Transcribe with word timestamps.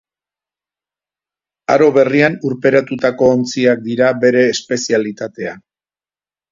Aro 1.75 1.89
berrian 1.99 2.39
urperatutako 2.51 3.31
ontziak 3.37 3.87
dira 3.91 4.13
bere 4.27 4.45
espezialitatea. 4.57 5.59